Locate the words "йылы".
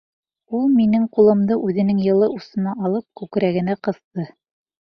2.05-2.31